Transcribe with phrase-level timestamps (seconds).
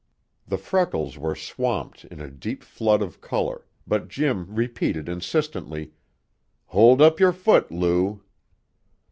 [0.47, 5.91] The freckles were swamped in a deep flood of color, but Jim repeated insistently:
[6.69, 8.23] "Hold up your foot, Lou."